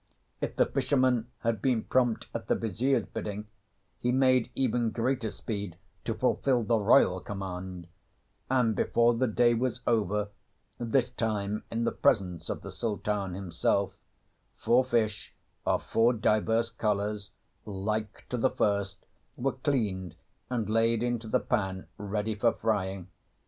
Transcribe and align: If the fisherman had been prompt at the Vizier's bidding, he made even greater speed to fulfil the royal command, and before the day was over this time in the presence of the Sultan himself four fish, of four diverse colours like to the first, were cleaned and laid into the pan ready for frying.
If 0.41 0.55
the 0.55 0.65
fisherman 0.65 1.27
had 1.41 1.61
been 1.61 1.83
prompt 1.83 2.25
at 2.33 2.47
the 2.47 2.55
Vizier's 2.55 3.05
bidding, 3.05 3.45
he 3.99 4.11
made 4.11 4.49
even 4.55 4.89
greater 4.89 5.29
speed 5.29 5.77
to 6.05 6.15
fulfil 6.15 6.63
the 6.63 6.79
royal 6.79 7.19
command, 7.19 7.85
and 8.49 8.75
before 8.75 9.13
the 9.13 9.27
day 9.27 9.53
was 9.53 9.81
over 9.85 10.29
this 10.79 11.11
time 11.11 11.65
in 11.69 11.83
the 11.83 11.91
presence 11.91 12.49
of 12.49 12.63
the 12.63 12.71
Sultan 12.71 13.35
himself 13.35 13.93
four 14.57 14.83
fish, 14.83 15.35
of 15.67 15.83
four 15.85 16.13
diverse 16.13 16.71
colours 16.71 17.29
like 17.63 18.27
to 18.29 18.37
the 18.37 18.49
first, 18.49 19.05
were 19.37 19.51
cleaned 19.51 20.15
and 20.49 20.67
laid 20.67 21.03
into 21.03 21.27
the 21.27 21.39
pan 21.39 21.85
ready 21.99 22.33
for 22.33 22.51
frying. 22.51 23.07